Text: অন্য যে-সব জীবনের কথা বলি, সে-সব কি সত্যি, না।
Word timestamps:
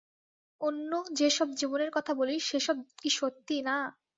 অন্য 0.61 0.91
যে-সব 1.11 1.47
জীবনের 1.53 1.91
কথা 1.91 2.11
বলি, 2.13 2.35
সে-সব 2.39 2.77
কি 3.01 3.09
সত্যি, 3.11 3.57
না। 3.61 3.77